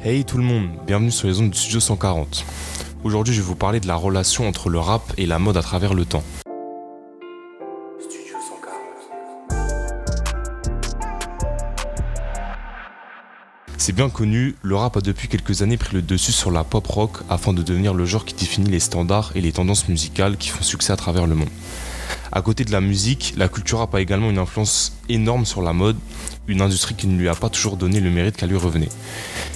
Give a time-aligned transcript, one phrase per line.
[0.00, 2.44] Hey tout le monde, bienvenue sur les ondes du Studio 140.
[3.02, 5.60] Aujourd'hui, je vais vous parler de la relation entre le rap et la mode à
[5.60, 6.22] travers le temps.
[7.98, 8.34] Studio
[9.50, 9.58] 140.
[13.76, 16.86] C'est bien connu, le rap a depuis quelques années pris le dessus sur la pop
[16.86, 20.50] rock afin de devenir le genre qui définit les standards et les tendances musicales qui
[20.50, 21.50] font succès à travers le monde.
[22.32, 25.72] À côté de la musique, la culture rap a également une influence énorme sur la
[25.72, 25.96] mode,
[26.46, 28.88] une industrie qui ne lui a pas toujours donné le mérite qu'à lui revenait.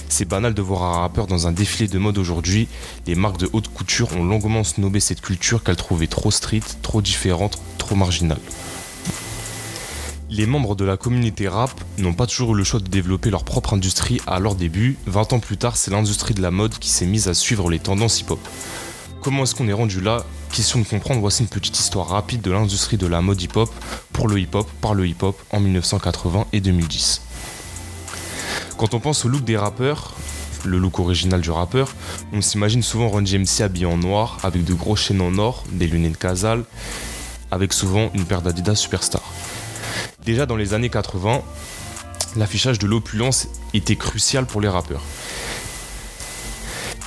[0.09, 2.67] C'est banal de voir un rappeur dans un défilé de mode aujourd'hui.
[3.07, 7.01] Les marques de haute couture ont longuement snobé cette culture qu'elles trouvaient trop street, trop
[7.01, 8.39] différente, trop marginale.
[10.29, 13.43] Les membres de la communauté rap n'ont pas toujours eu le choix de développer leur
[13.43, 14.97] propre industrie à leur début.
[15.05, 17.79] 20 ans plus tard, c'est l'industrie de la mode qui s'est mise à suivre les
[17.79, 18.39] tendances hip-hop.
[19.21, 20.25] Comment est-ce qu'on est rendu là?
[20.53, 23.71] Question de comprendre, voici une petite histoire rapide de l'industrie de la mode hip-hop
[24.11, 27.23] pour le hip-hop par le hip-hop en 1980 et 2010.
[28.77, 30.13] Quand on pense au look des rappeurs,
[30.63, 31.95] le look original du rappeur,
[32.33, 35.87] on s'imagine souvent Ron MC habillé en noir avec de gros chaînes en or, des
[35.87, 36.65] lunettes Casal,
[37.49, 39.23] avec souvent une paire d'Adidas Superstar.
[40.23, 41.41] Déjà dans les années 80,
[42.35, 45.01] l'affichage de l'opulence était crucial pour les rappeurs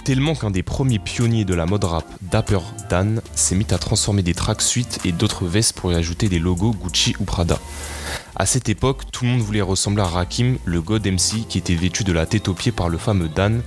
[0.07, 4.23] tellement qu'un des premiers pionniers de la mode rap, Dapper Dan, s'est mis à transformer
[4.23, 7.59] des tracksuits et d'autres vestes pour y ajouter des logos Gucci ou Prada.
[8.37, 11.75] À cette époque, tout le monde voulait ressembler à Rakim, le god MC qui était
[11.75, 13.63] vêtu de la tête aux pieds par le fameux Dan,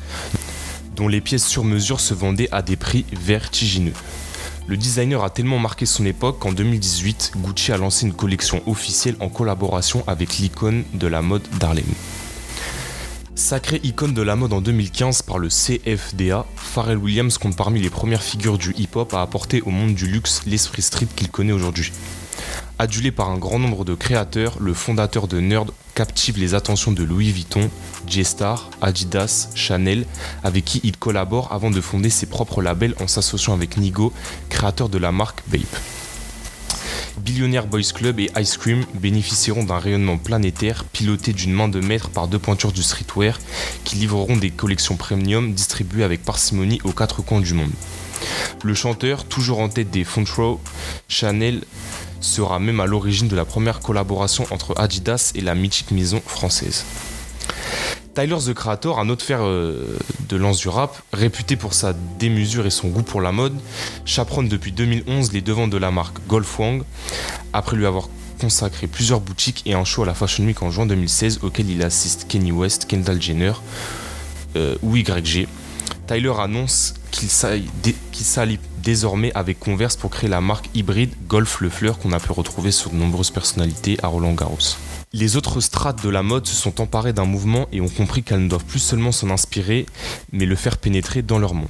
[0.96, 3.92] dont les pièces sur mesure se vendaient à des prix vertigineux.
[4.66, 9.18] Le designer a tellement marqué son époque qu'en 2018, Gucci a lancé une collection officielle
[9.20, 11.84] en collaboration avec l'icône de la mode d'Harlem.
[13.40, 17.90] Sacrée icône de la mode en 2015 par le CFDA, Pharrell Williams compte parmi les
[17.90, 21.94] premières figures du hip-hop à apporter au monde du luxe l'esprit street qu'il connaît aujourd'hui.
[22.80, 27.02] Adulé par un grand nombre de créateurs, le fondateur de Nerd captive les attentions de
[27.02, 27.70] Louis Vuitton,
[28.08, 30.06] J-Star, Adidas, Chanel,
[30.44, 34.12] avec qui il collabore avant de fonder ses propres labels en s'associant avec Nigo,
[34.50, 35.78] créateur de la marque Bape.
[37.30, 42.10] Billionaire Boys Club et Ice Cream bénéficieront d'un rayonnement planétaire piloté d'une main de maître
[42.10, 43.38] par deux pointures du streetwear
[43.84, 47.70] qui livreront des collections premium distribuées avec parcimonie aux quatre coins du monde.
[48.64, 50.60] Le chanteur, toujours en tête des front row,
[51.08, 51.66] Chanel
[52.20, 56.84] sera même à l'origine de la première collaboration entre Adidas et la mythique maison française.
[58.16, 59.98] Tyler the Creator, un autre fer euh,
[60.28, 63.54] de lance du rap, réputé pour sa démesure et son goût pour la mode,
[64.06, 66.84] chaperonne depuis 2011 les devants de la marque Golf Wang,
[67.54, 68.10] après lui avoir
[68.40, 71.84] consacré plusieurs boutiques et un show à la Fashion Week en juin 2016 auquel il
[71.84, 73.54] assiste Kenny West, Kendall Jenner
[74.56, 75.48] euh, ou YG.
[76.08, 82.00] Tyler annonce qu'il s'allie désormais avec Converse pour créer la marque hybride Golf Le Fleur
[82.00, 84.78] qu'on a pu retrouver sur de nombreuses personnalités à Roland Garros.
[85.12, 88.44] Les autres strates de la mode se sont emparées d'un mouvement et ont compris qu'elles
[88.44, 89.88] ne doivent plus seulement s'en inspirer,
[90.32, 91.68] mais le faire pénétrer dans leur monde.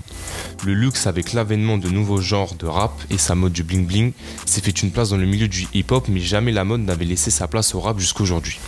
[0.65, 4.11] Le luxe, avec l'avènement de nouveaux genres de rap et sa mode du bling bling,
[4.45, 7.31] s'est fait une place dans le milieu du hip-hop, mais jamais la mode n'avait laissé
[7.31, 8.59] sa place au rap jusqu'aujourd'hui.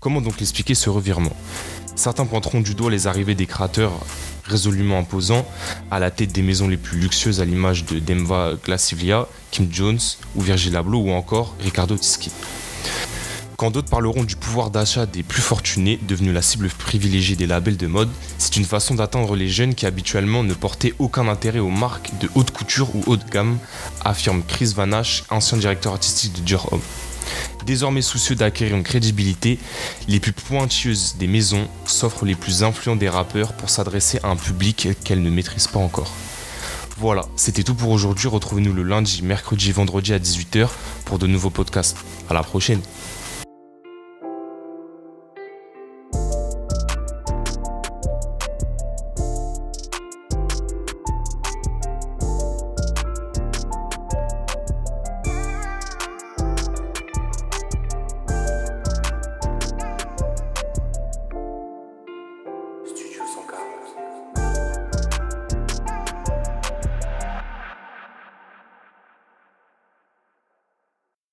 [0.00, 1.36] Comment donc expliquer ce revirement?
[1.94, 3.92] Certains pointeront du doigt les arrivées des créateurs
[4.48, 5.46] résolument imposants
[5.90, 9.98] à la tête des maisons les plus luxueuses à l'image de Demva Glassivia, Kim Jones
[10.34, 12.30] ou Virgil Abloh ou encore Ricardo Tisci.
[13.56, 17.78] Quand d'autres parleront du pouvoir d'achat des plus fortunés, devenu la cible privilégiée des labels
[17.78, 21.70] de mode, c'est une façon d'atteindre les jeunes qui habituellement ne portaient aucun intérêt aux
[21.70, 23.58] marques de haute couture ou haute gamme,
[24.04, 26.82] affirme Chris Vanache, ancien directeur artistique de Dior Homme.
[27.64, 29.58] Désormais soucieux d'acquérir une crédibilité,
[30.08, 34.36] les plus pointilleuses des maisons s'offrent les plus influents des rappeurs pour s'adresser à un
[34.36, 36.12] public qu'elles ne maîtrisent pas encore.
[36.98, 38.28] Voilà, c'était tout pour aujourd'hui.
[38.28, 40.68] Retrouvez-nous le lundi, mercredi, vendredi à 18h
[41.04, 41.98] pour de nouveaux podcasts.
[42.30, 42.80] À la prochaine.